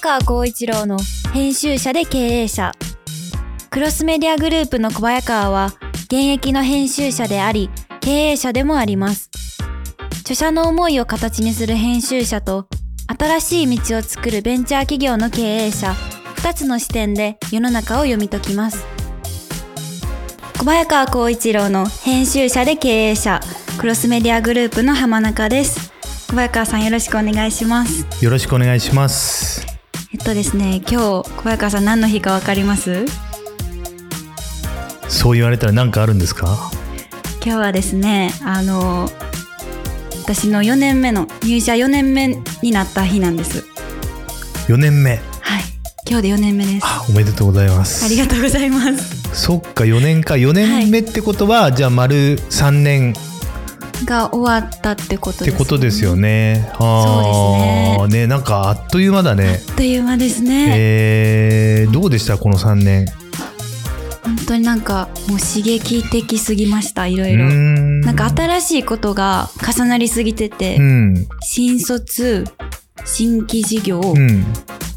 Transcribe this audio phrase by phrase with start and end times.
[0.00, 0.98] 川光一郎の
[1.34, 2.72] 編集者で経営者。
[3.68, 5.74] クロスメディアグループの小早川は
[6.04, 7.68] 現役の編集者であり、
[8.00, 9.30] 経営者でもあります。
[10.22, 12.66] 著者の思いを形にする編集者と、
[13.06, 15.94] 新しい道を作るベンチャー企業の経営者、
[16.34, 18.86] 二つの視点で世の中を読み解きます。
[20.58, 23.40] 小早川光一郎の編集者で経営者、
[23.78, 25.92] クロスメディアグループの浜中です。
[26.30, 28.06] 小早川さんよろしくお願いします。
[28.24, 29.79] よろしくお願いします。
[30.24, 33.04] とですね、今日小早川さん何の日かわかります？
[35.08, 36.70] そう言われたら何かあるんですか？
[37.44, 39.08] 今日はですね、あの、
[40.22, 42.28] 私の4年目の、入社4年目
[42.62, 43.64] になった日なんです。
[44.68, 45.16] ?4 年目。
[45.40, 45.62] はい。
[46.06, 46.86] 今日で4年目です。
[46.86, 48.04] あ、おめでとうございます。
[48.04, 49.20] ありがとうございます。
[49.32, 50.34] そっか、4年か。
[50.34, 53.14] 4年目ってことは、じゃあ丸3年
[54.10, 56.16] が終わったってことってです、ことですよ。
[56.16, 56.68] ね。
[56.74, 58.26] ああ、ね。
[58.26, 59.60] なんかあっという間だね。
[59.68, 60.74] あっという間ですね。
[60.76, 62.36] えー、どうでした？
[62.36, 63.06] この3年。
[64.24, 67.44] 本当になんかもう刺激的すぎました、いろういろ。
[67.48, 71.26] なんか新しいことが重なりすぎてて、うん。
[71.40, 72.44] 新卒、
[73.04, 74.44] 新規事業、うん。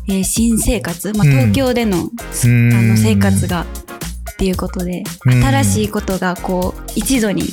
[0.09, 7.43] えー新生活、まあ、うん東京での,、うんあの生活がっていうことで、うん新しいことがこう一度に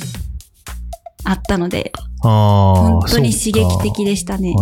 [1.23, 1.91] あったので。
[2.19, 4.55] 本当に刺激的でしたね。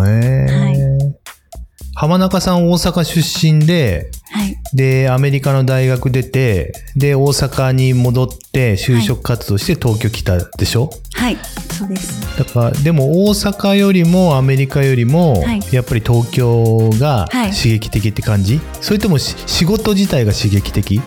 [1.95, 11.37] 浜中さん大阪出身で、はい、で、アメリカの大学出て、で、大阪に戻って就職活動して東京来たでしょ、はい、
[11.77, 12.37] そうです。
[12.37, 17.52] だから、でも大阪よりもアメリカよりもはい、やっぱり東京がはい。
[17.52, 21.02] 刺激的って感じ、それともし仕事自体が刺激的？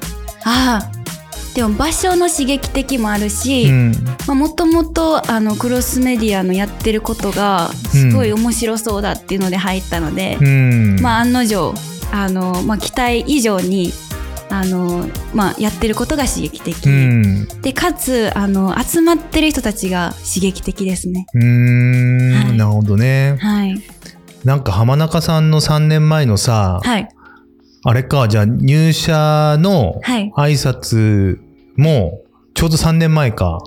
[0.45, 1.02] ああ、
[1.55, 3.71] でも場所の刺激的もあるし、
[4.27, 11.01] もともとあのクロスメディアのやってることがすごい面白そうだっていうので入ったので、うん。
[11.01, 11.75] まあ案の定
[12.13, 13.91] あの、まあ、期待以上に
[14.51, 17.49] あの、まあ、やってることが刺激的、うん。
[17.63, 21.27] でかつあの集まってる人たちが刺激的ですね。
[21.35, 23.37] うーん、はいなるほどね。
[23.41, 23.83] はい、
[24.45, 27.09] なんか浜中さんの3年前のさ、はい、
[27.85, 31.41] あれか、じゃあ入社のはい挨拶
[31.77, 32.21] も
[32.55, 33.59] ちょうど3年前か。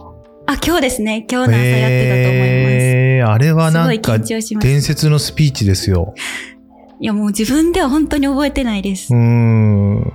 [0.47, 2.73] あ今日ですね今日の朝やってたと思います。
[2.73, 6.13] えーあれはなんか伝説のスピーチですよ。
[7.01, 9.19] いやもう自分では本当に覚えてないですうー。
[9.19, 10.13] ん。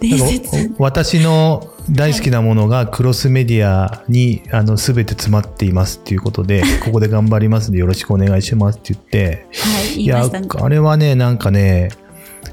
[0.00, 10.28] 伝説か私の大好きなものがクロスメディアにあの全て詰まっていますっていうことで、ここで頑張りますんでよろしくお願いしますって言って、 はい言いや
[10.60, 11.90] あれはね、なんかね、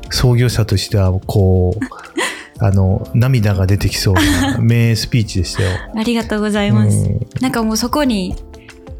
[0.09, 1.85] 創業者としてはこう、
[2.61, 5.69] あの、涙が出てきそうな 名スピーチでしたよ。
[5.95, 6.97] ありがとうございます。
[6.97, 8.35] うんなんかもうそこに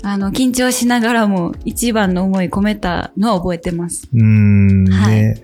[0.02, 4.08] あの緊張しながらも一番の思い込めたのは覚えてます。
[4.14, 5.44] うーん、はいね。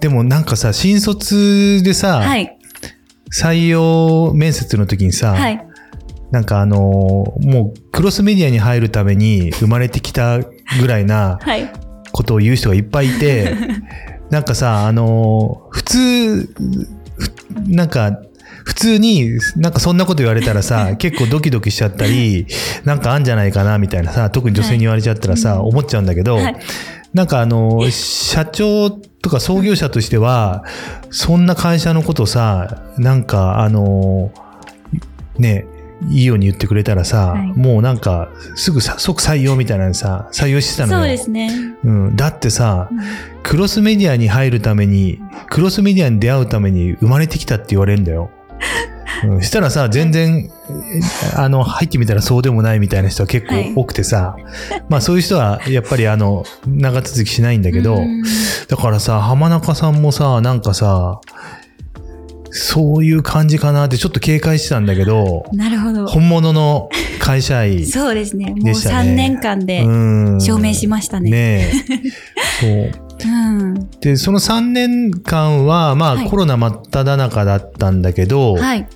[0.00, 2.56] でもなんかさ、新卒でさ、はい
[3.36, 5.66] 採用面接の時にさ、はい
[6.30, 11.68] なんかあのーもうクロスメディアに入るために生まれてきたぐらいなはい
[12.12, 13.56] ことを言う人がいっぱいいて、
[14.34, 17.30] なんかさ、あのー普通、ふ
[17.68, 18.18] なんか、
[18.64, 22.48] 普通になんかそんなこと言われたらさ、 結構ドキドキしちゃったり、
[22.84, 26.56] なんかあんじゃないかなみたいなさ、特に女性に言われちゃったらさ、思っちゃうんだけど、はい。
[27.12, 30.64] なんかあの、社長とか創業者としては、
[31.10, 34.32] そんな会社のことさ、なんかあの、
[35.38, 35.64] ね、
[36.08, 40.98] いいように言ってくれたらさ、はいもうなんか、すぐさ即採用みたいなのさ、採用してたのよ。
[41.00, 41.50] そうですね。
[41.84, 42.16] うん。
[42.16, 45.20] だってさ、うんクロスメディアに入るために、
[45.50, 48.30] クロスメディアに出会うために生まれてきたって言われるんだよ。
[49.22, 51.00] うん、したらさ、全然、え
[51.36, 54.36] あの、入ってみたらそうでもないみたいな人は結構多くてさ、
[54.88, 58.22] まあそういう人はやっぱりあの、長続きしないんだけど、うん
[58.68, 61.20] だからさ、浜中さんもさ、なんかさ、
[62.56, 66.06] そういう感じかなってちょっと警戒してたんだけど、なるほど。
[66.06, 66.88] 本物の
[67.18, 67.84] 会社員。
[67.84, 68.50] そうですね。
[68.50, 69.90] もうでしたね3年間でう
[70.36, 71.30] ん証明しましたね。
[71.30, 71.72] ね
[72.62, 72.92] え。
[72.92, 73.28] そう。
[73.28, 73.90] うん。
[73.98, 78.86] で、その3年間は、まあ、はいコロナ真っ只中だったんだけど、はい。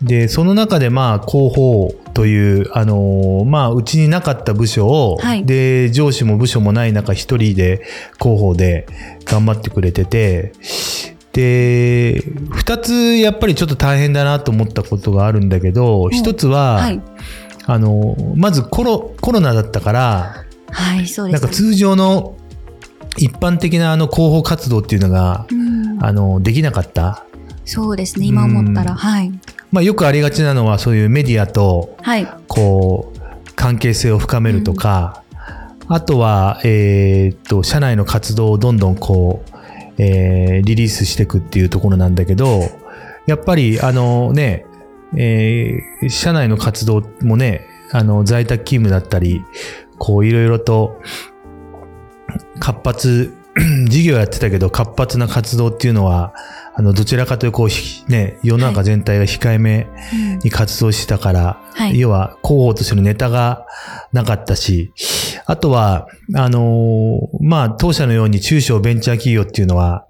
[0.00, 7.82] で、その中で、まあ、広報という、あのーまあ、うちになかった部署を、はいで、上司も部署もない中、一人で
[8.20, 8.86] 広報で
[9.24, 10.52] 頑張ってくれてて、
[11.36, 17.02] で、二つ、やっぱりちょっと大変だなと思ったことがあるんだけど、一つは、はい。
[17.66, 21.38] あの、まずコロ、コロナだったから、はい、そうですね。
[21.38, 22.38] なんか通常の
[23.18, 27.26] 一般的なあの広報活動っていうのが、うんあの、できなかった。
[27.66, 28.24] そうですね。
[28.24, 28.92] 今思ったら。
[28.92, 29.30] うんはい。
[29.72, 32.26] まあよくありがちなのはそういうメディアと、はい。
[32.48, 33.20] こう、
[33.56, 35.22] 関係性を深めるとか、
[35.88, 39.55] あとは、えーっと、社内の活動をどんどんこう、
[39.98, 42.62] えーリリースしていくっていうところなんだけど、
[43.26, 44.66] やっぱり、あのね、
[45.16, 49.44] えー社内の活動もね、あの、在宅勤務だったり、
[49.98, 51.00] こう、いろいろと、
[52.58, 53.34] 活発、
[53.88, 56.34] 事業やってたけど、活発な活動っていうのは、
[56.74, 60.38] あの、どちらかというと、こう、ひね、世の中全体が控えめうん。
[60.40, 61.98] に活動してたから、はい。
[61.98, 63.66] 要は広報としてのネタが
[64.12, 64.92] なかったし、
[65.46, 70.06] あとは、あのーまあ、当社のように中小ベンチャー企業っていうのは、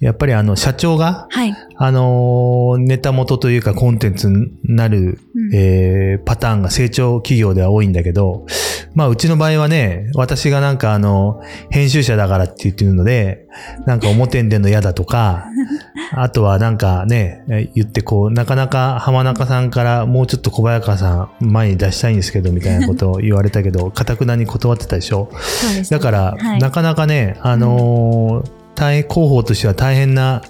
[0.00, 1.54] やっぱりあの、社長が、はい。
[1.78, 8.46] あのーネタ元というかコンテンツになる、うんえーパターンが成長企業では多いんだけど、
[8.94, 13.46] まあ、うちの場合はね、私がなんかあの、編集者だからって言ってるので、
[13.84, 15.46] なんか表に出るの嫌だとか、
[16.12, 25.28] あとはなんかね、え言ってこう、なかなか浜中さんからもうちょっと小早川さん前に出したいんですけど、みたいなことを言われたけど、 かたくなに断ってたでしょ。
[25.32, 25.98] そうですね。
[25.98, 30.42] だから、はいなかなかね、あのー大変、広報としては大変な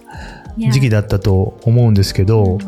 [0.59, 2.59] 時期だったと思うんですけど、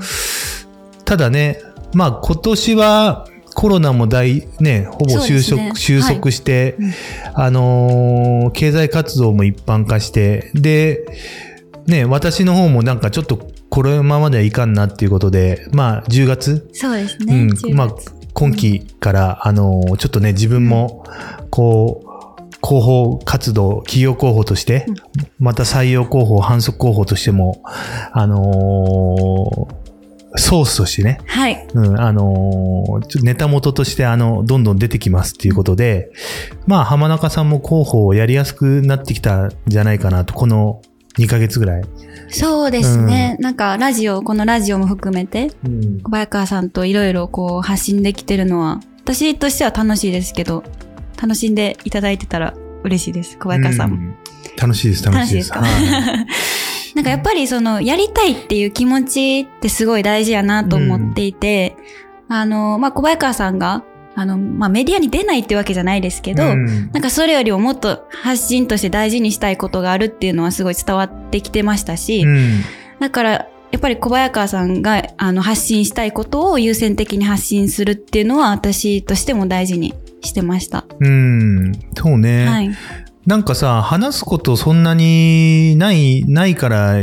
[1.05, 1.60] ただね、
[1.93, 6.93] まあ今年はコロナも大、ね、ほぼ収束、ね収束して、うん。
[7.34, 11.05] あのー経済活動も一般化して、で、
[11.87, 17.34] ね、私の方もなんかちょっとこのままではいかんなっていうことで、まあ10月、そうですね。
[17.34, 17.49] うん。
[17.50, 17.94] 10、まあ
[18.32, 21.05] 今期から、あのーちょっとね、自分も、
[21.50, 22.07] こう、
[22.69, 24.94] 広報活動、企業広報として、うん
[25.38, 27.62] また採用広報、反則広報としても、
[28.12, 29.88] あのー
[30.37, 31.67] ソースとしてね、はい。
[31.73, 36.11] うん、あのーネタ元として、あの、どんどん出てきますっていうことで、
[36.67, 40.82] まあ、浜中さんも広報をやりやすくなってきたんじゃないかなと、この
[41.19, 41.82] 2ヶ月ぐらい。
[42.29, 43.37] そうですね。
[43.41, 46.00] なんか、ラジオ、このラジオも含めて、うん。
[46.03, 50.62] 小早川さんといろいろこう発信できてるのは、私としては楽しいですけど、
[51.20, 52.55] 楽しんでいただいてたら
[52.85, 53.38] 嬉しいです。
[53.38, 53.97] 小早川さんも。
[53.97, 54.15] うん
[54.61, 55.53] 楽しいです、楽しいです。
[55.53, 55.91] 楽しいですか？
[56.09, 56.26] はい
[56.97, 61.76] なんかやっぱりその、やりたいっていう気持ちってすごい大事やなと思っていて、
[62.29, 63.85] あの、まあ、小早川さんが、
[64.17, 72.62] あの、まあ、メディアに出ないってわけじゃないですけど、うんなんかそれよりももっと発信として大事にしたいことがあるっていうのはすごい伝わってきてましたし、うん
[72.99, 80.85] だからやっぱり小早川さんがあの発信したいことを優先的に発信するっていうのは私としても大事にしてました。
[81.00, 82.47] うん、そうね。
[82.47, 82.70] はい。
[83.26, 86.97] なんかさ、話すことそんなにない、ないから、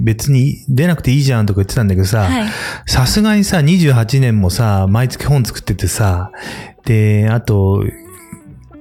[0.00, 2.48] 別に出なくていいじゃんとか言ってたんだけどさ、はい。
[2.86, 6.32] さすがにさ、28年もさ、毎月本作っててさ、
[6.84, 7.84] で、あと、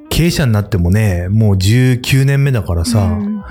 [0.09, 3.43] 経営者になってもね、もう19年目だからさ、うん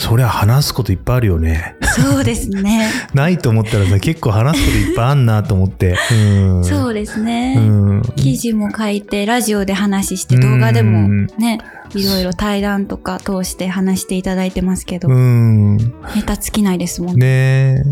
[0.00, 1.76] そりゃ話すこといっぱいあるよね。
[1.94, 2.90] そうですね。
[3.12, 5.94] ないと思ったらさ、結構話すこといっぱいあんなと思って。
[6.10, 6.64] うん。
[6.64, 7.56] そうですね。
[7.58, 8.02] うん。
[8.16, 11.06] 記事も書いて、ラジオで話して、動画でも
[11.38, 11.58] ね、
[11.94, 15.76] いろいろ対談とか通して話していただいてますけど、うん。
[15.76, 15.84] ネ
[16.24, 17.26] タ尽きないですもんね。
[17.26, 17.82] ねえ。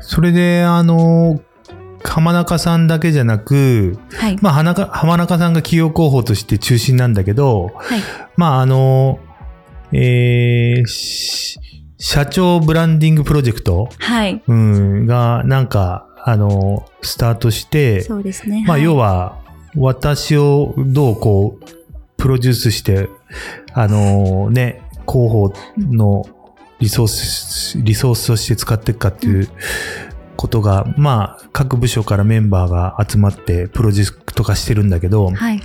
[0.00, 1.40] それで、あの、
[2.04, 4.36] 浜中さんだけじゃなく、はい。
[4.42, 8.00] まあ、浜中浜中さんが企業広報として中心なんだけど、はい。
[8.36, 9.18] まあ、あの、
[9.92, 11.58] えーし
[12.04, 14.42] 社長ブランディングプロジェクト、はい。
[14.44, 18.64] うん、が、なんか、あの、スタートして、そうですね。
[18.66, 19.38] まあ、はい要は、
[19.76, 21.64] 私をどうこう、
[22.16, 23.08] プロデュースして、
[23.72, 26.24] あのね、広報の
[26.80, 29.48] リソース、リソースとして使っていくかっていう
[30.36, 35.62] ことが、まあ、各部署からメンバーが集まってプロジェクト化してるんだけど、はい。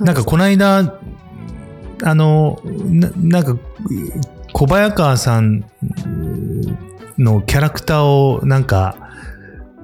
[0.00, 1.00] なんかこの間、
[2.04, 3.56] あの、ななんか、
[4.52, 5.64] 小早川さん
[7.18, 8.96] のキャラクターをなんか、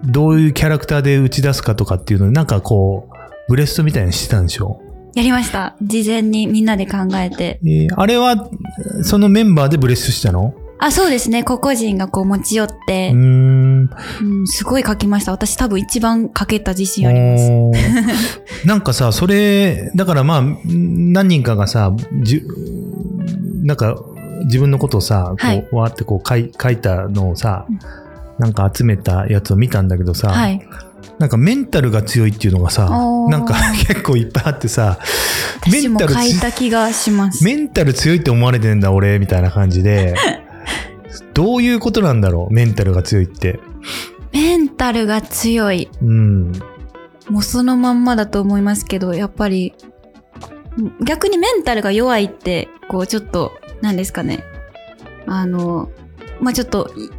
[0.05, 3.15] どういうキャラクターで打ち出すかとかっていうのになんかこう、
[3.49, 4.81] ブレストみたいにしてたんでしょ？
[5.15, 5.77] やりました。
[5.83, 7.59] 事前にみんなで考えて。
[7.65, 8.49] えーあれは、
[9.03, 10.55] そのメンバーでブレストしたの？
[10.81, 11.45] あ、そうですね。
[11.45, 13.91] 個々人がこう持ち寄っうてー、ん。
[14.23, 15.33] うん、すごい書きました。
[15.33, 17.51] 私多分一番書けた自信あります。
[18.67, 22.47] なんかさ、それ、だからまあ、何人かがさ、じゅ
[23.63, 23.97] なんか、
[24.45, 27.79] 自分のことをさ、こう、はいわーってこう書い書いたのをさうん、
[28.39, 30.67] なんか集めたやつを見たんだけどさ、はい。
[31.19, 32.89] なんかメンタルが強いっていうのがさ
[33.29, 33.55] なんか
[33.87, 34.99] 結構いっぱいあってさ、
[35.71, 37.45] メンタルつた気がします。
[37.45, 40.15] メンタル強いって思われてんだ俺、みたいな感じで、
[41.35, 43.61] どういうことなんだろう、メンタルが強いって。
[44.33, 45.89] メンタルが強い。
[46.03, 46.53] うん。
[47.29, 49.75] もうそのまんまだと思いますけど、やっぱり、
[51.05, 54.45] 逆にメンタルが弱いって、こうちょっと、何ですかね。
[55.27, 55.91] あの、
[56.41, 57.11] まあ、ちょっと、い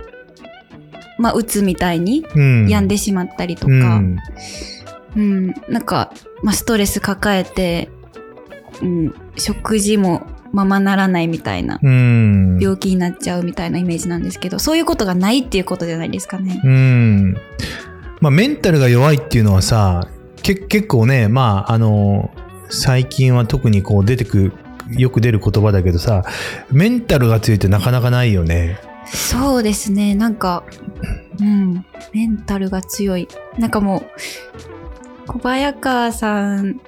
[1.18, 2.68] まあ、うつみたいにうん。
[2.68, 4.18] 病んでしまったりとうか、ん。
[5.16, 6.12] うん、なんか、
[6.44, 7.90] まあ、ストレス抱えて、
[8.82, 12.60] うん、食事もままならないみたいな、うん。
[12.60, 16.62] 病気になっちゃうみたいなイメージなんですけど、そういうことがないっていうことじゃないですかね。
[16.64, 17.34] うん。
[18.20, 20.08] まあ、メンタルが弱いっていうのはさ、
[20.44, 22.32] け結構ね、まあ、あの、
[22.70, 24.54] 最近は特にこう出てく、
[24.90, 26.24] よく出る言葉だけどさ、
[26.72, 28.80] メンタルが強いってなかなかないよね。
[29.06, 30.16] そうですね。
[30.16, 30.64] なんか、
[31.40, 31.86] うん。
[32.14, 33.28] メンタルが強い。
[33.58, 34.04] なんかもう、
[35.28, 36.80] 小早川さん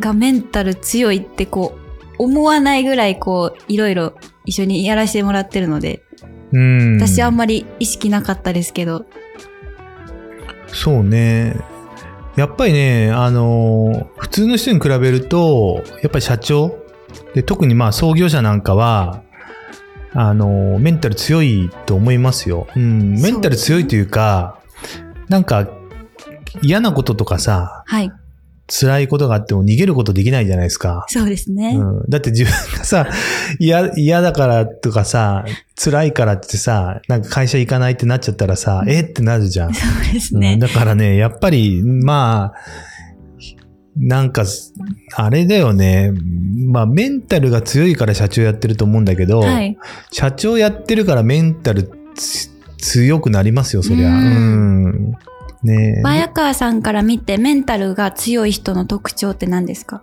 [0.00, 1.77] がメンタル強いってこう、
[2.18, 6.02] 思わないぐらいこう、いろいろ一緒にやらせてもらってるので、
[6.52, 6.96] うん。
[6.98, 9.06] 私あんまり意識なかったですけど、
[10.72, 11.56] そうね。
[12.36, 16.78] やっぱりね、あの、普通の人に比べると、やっぱり社長
[17.34, 19.22] で、特にまあ創業者なんかは、
[20.12, 22.68] あの、メンタル強いと思いますよ。
[22.76, 24.60] うん、メンタル強いというか、
[25.28, 25.68] なんか、
[26.62, 28.12] 嫌なこととかさ、はい。
[28.70, 31.06] 辛いことがあっても逃げることできないじゃないですか。
[31.08, 31.74] そうですね。
[31.76, 33.08] うん、だって自分がさ、
[33.58, 35.46] 嫌、嫌だからとかさ、
[35.82, 39.74] 辛いからってさ、なんか会社行かないってなっちゃったらさ、えってなるじゃん。
[39.74, 40.58] そうですうんね。
[40.58, 42.98] だからね、やっぱり、まあ、
[43.96, 44.44] なんか、
[45.16, 46.12] あれだよね。
[46.66, 49.76] まあ、メンタルが強いから社長やってると思うんだけど、はい。
[50.12, 54.08] 社長やってるからメンタルつ強くなりますよ、そりゃ。
[54.08, 55.14] ううんん。
[55.62, 60.02] ね早川さんから見てメンタルが強い人の特徴って何ですか？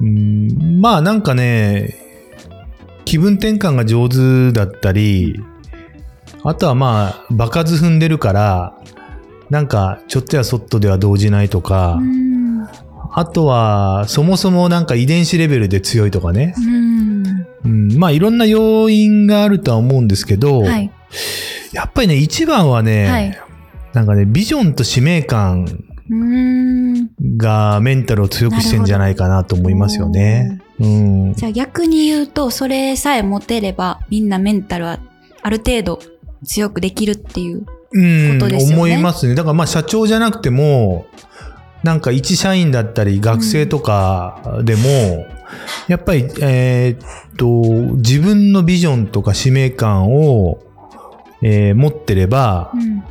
[0.00, 1.94] うんまあ、なんかね、
[3.04, 5.40] 気分転換が上手だったり、
[6.42, 8.78] あとはまあ、場数踏んでるから、
[9.50, 12.66] なんか、ちょっとやそっとでは動じないとか、うん。
[13.12, 16.54] あとは、そもそもなんか遺伝子レベルで強いとかね。
[16.56, 17.46] うん。
[17.64, 20.90] うん、まあいろんな要因があるとは思うんですけど、はい。
[21.72, 23.38] やっぱりね、一番はね、はい
[23.94, 25.66] なんかね、ビジョンと使命感
[26.10, 27.10] うん。
[27.36, 30.60] がメンタルを強くしてんじゃないかなと思いますよね。
[30.78, 31.34] うん。
[31.34, 34.98] じゃあ逆に言うと、それさえ持てれば、みんなメンタルは
[35.42, 36.00] ある程度
[36.44, 37.64] 強くできるっていう。
[37.96, 39.34] うんことですよね思いますね。
[39.34, 41.06] だからまあ社長じゃなくても、
[41.84, 45.26] なんか一社員だったり学生とかでも、
[45.86, 50.58] やっぱり、えーっと、自分のビジョンとか使命感を、
[51.40, 53.04] えー持ってれば、うん。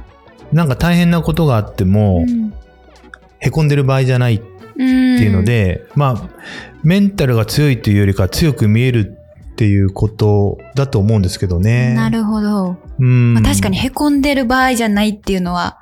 [0.53, 2.53] なんか大変なことがあっても、うん
[3.39, 6.29] へこんでる場合じゃないっていうの、で、まあ、
[6.81, 9.17] メンタルが強いというよりか強く見える
[9.51, 11.93] っていうことだと思うんですけどね。
[11.93, 12.77] なるほど。
[12.99, 13.33] うん。
[13.33, 15.77] まあ、確かに凹んでる場合じゃないっていうのは、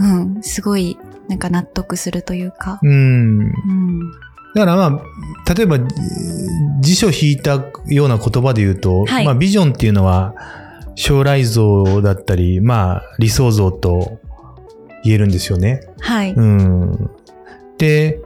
[0.00, 0.96] うん、すごい、
[1.28, 2.80] なんか納得するというか。
[2.82, 3.40] うん。
[3.40, 4.10] うん。
[4.54, 5.02] だからま
[5.46, 10.34] あ、例えば、えー辞書引いたような言葉で言うと、はいまあビジョンっていうのは
[10.94, 14.20] 将来像だったり、まあ理想像と
[15.04, 15.80] 言えるんですよね。
[16.00, 16.32] はい。
[16.32, 17.10] うん。
[17.78, 18.20] で、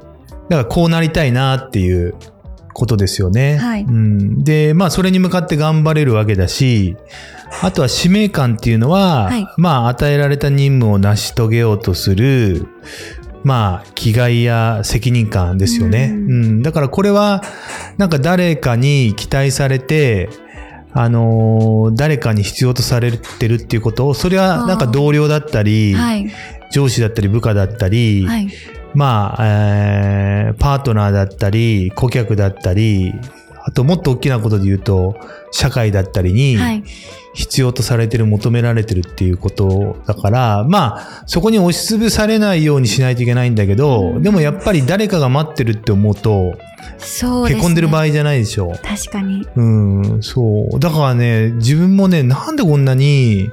[0.48, 2.14] だからこうなりたいなっていう
[2.76, 3.56] ことですよね。
[3.56, 6.96] はいうん、で、まあそれに向かって頑張れるわけだし、
[7.62, 12.66] あとは使命感っていうのは、はいまあ与えられた任務を成し遂げようとする、
[13.44, 16.10] まあ気概や責任感ですよね。
[16.12, 17.42] ううんん、だからこれは、
[17.96, 20.28] なんか誰かに期待されて、
[20.98, 26.32] あのー誰かに必要とされてるっていうことを、それはなんか同僚だったり、はい。
[26.72, 28.48] 上司だったり部下だったり、はい。
[28.94, 33.12] まあ、えーパートナーだったり、顧客だったり、
[33.68, 35.16] あともっと大きなことで言うと、
[35.50, 36.84] 社会だったりにはい。
[37.34, 46.54] 必要とされてる、求められてるっていうことだから、まあ、そこに押しつぶされないようにしないといけないんだけど、でもやっぱり誰かが待ってるって思うと、
[46.96, 47.60] そうですね。
[47.60, 48.72] へこんでる場合じゃないでしょ？
[48.82, 49.46] 確かに。
[49.54, 50.80] うん、そう。
[50.80, 53.50] だからね、自分もね、なんでこんなに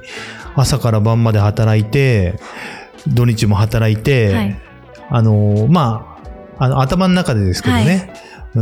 [0.54, 2.38] 朝から晩まで働いて、
[3.06, 4.60] 土日も働いて、はい
[5.10, 6.16] あの、ま
[6.58, 8.14] あ、あの、頭の中でですけどね、
[8.54, 8.60] う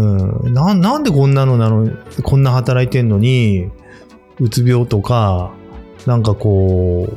[0.48, 1.90] ん、な、なんでこんなのなの、
[2.22, 3.70] こんな働いてんのに、
[4.40, 5.52] うつ病とか、
[6.06, 7.08] なんかこ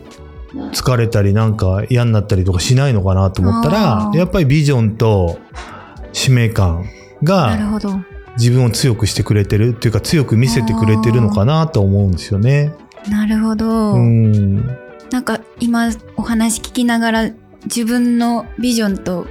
[0.54, 5.40] う、疲れたりなんか嫌になったりとかしないのかなと思ったあら、ーやっぱりビジョンと
[6.14, 6.86] 使命感
[7.24, 7.58] が。
[8.38, 12.74] 自分を強くしてくれてるっていうか強く見せてくれてるのかなと思うんですよね。
[13.10, 13.94] なるほど。
[13.94, 14.56] うん。
[15.10, 17.32] なんか今お話聞きながら
[17.66, 19.26] 自分のビジョンと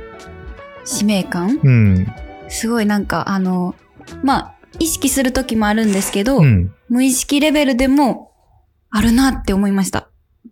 [0.85, 2.07] 使命感うん。
[2.49, 3.75] すごいなんかあの、
[4.23, 6.75] まあ、意識する時もあるんですけど、うん。
[6.89, 8.33] 無意識レベルでも
[8.91, 10.09] あるなって思いました。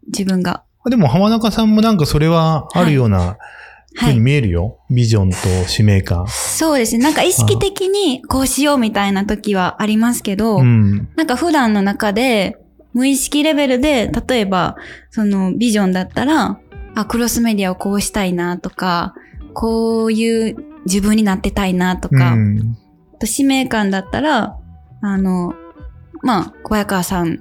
[0.06, 0.64] 自分が。
[0.86, 3.36] でも浜中さんもなんかそれはあるような
[3.94, 4.18] ふうにはい。
[4.18, 4.78] 見えるよ。
[4.90, 5.36] ビジョンと
[5.68, 6.26] 使命感。
[6.28, 7.04] そうですね。
[7.04, 11.08] なんか意識的にこうしようみたいな時はありますけど、うん。
[11.16, 12.58] なんか普段の中で
[12.92, 14.76] 無意識レベルで、例えば、
[15.10, 16.58] そのビジョンだったら、
[16.94, 19.14] あ、クロスメディアをこうしたいなとか、
[19.54, 22.76] こういう自分になってたいなとか、うん。
[23.18, 24.58] と使命感だったら、
[25.00, 25.54] あの、
[26.22, 27.40] まあ、小早川さん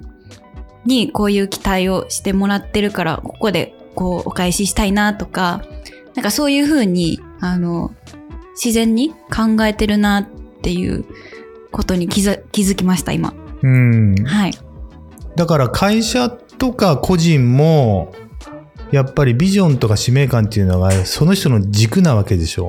[0.84, 5.62] にこういう期待をしてもらってるから、ここでこうお返ししたいなとか、
[6.14, 7.92] なんかそういうふうに、あの、
[8.54, 10.26] 自然に考えてるなっ
[10.62, 11.04] ていう
[11.70, 13.34] ことに気づ気づきました、今。
[13.62, 14.14] うん。
[14.24, 14.54] はい。
[15.36, 18.12] だから会社とか個人も、
[18.90, 22.68] やっぱりビジョンとか使命感っていうのがその人の軸なわけでしょ。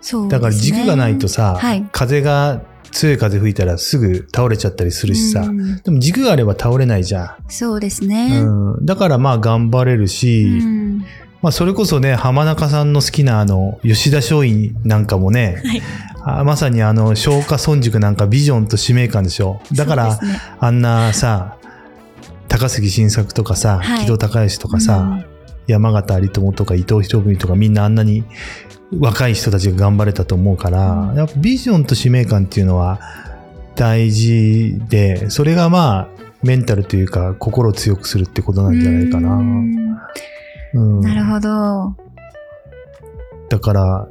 [0.00, 0.30] そうね。
[0.30, 8.08] だから軸がないとさ、はい風が強い風吹いたらすぐ倒れちゃったりするしさ、うんでも軸があれば倒れないじゃそうですん。
[8.08, 8.40] ね。
[8.42, 11.04] うん、だからまあ頑張れるし、うん
[11.42, 15.82] まあそれこそね、浜中さんの好きなあの、吉田松陰なんかもね、はい。
[16.22, 19.58] あまさにあの、松下村塾なんかビジョンと使命感でしょ。
[19.72, 21.56] だから、ねあんなさ、
[22.48, 25.24] 高杉晋作とかさ、はい木戸孝允とかさ、うん
[25.66, 28.24] 山形有朋とか伊藤博文とかみんなあんなに
[28.98, 33.00] 若い人たちが頑張れたと思うから、うんやっぱビジョンと使命感っていうのは
[33.76, 36.08] 大事で、それがまあ
[36.42, 39.34] メンタルというか心を強くするってことなんじゃないかな。
[39.34, 39.76] うん
[40.72, 41.96] うんなるほど。
[43.48, 44.08] だから、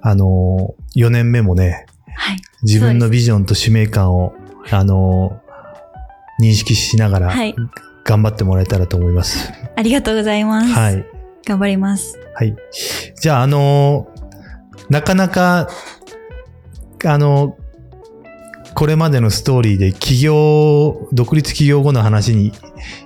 [0.00, 2.38] あの、4年目もね、はい。
[2.62, 4.34] 自分のビジョンと使命感を、
[4.70, 5.40] あの、
[6.40, 7.54] 認識しながらはい。
[8.04, 9.52] 頑張ってもらえたらと思います。
[9.74, 10.72] ありがとうございます。
[10.72, 11.04] はい。
[11.46, 12.18] 頑張ります。
[12.34, 12.56] はい。
[13.20, 14.08] じゃあ、あの
[14.90, 15.68] なかなか、
[17.04, 17.56] あの
[18.74, 22.52] これまでのストーリーで起業、独立起業後の話に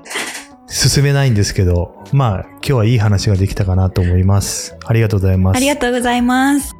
[0.66, 4.76] 進めないんですけど、まあ、今日はいい話ができたかなと思います。
[4.84, 5.56] ありがとうございます。
[5.56, 6.74] ありがとうございます。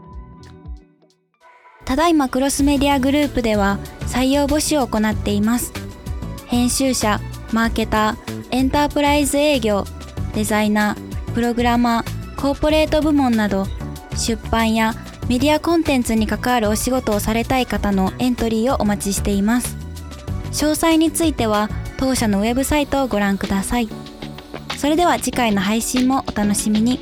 [1.85, 5.73] ただいまクロスメディアグループでは採用募集を行っています。
[6.47, 7.21] 編集者、
[7.53, 9.85] マーケター、エンタープライズ営業、
[10.35, 13.67] デザイナー、プログラマー、コーポレート部門など
[14.17, 14.95] 出版や
[15.29, 19.77] メディアコンテンツに関わるお仕事をされたい方のエントリーをお待ちしています。
[20.51, 23.89] 詳細については当社のウェブサイトをご覧ください。
[24.77, 26.99] それでは次回の配信もお楽しみに。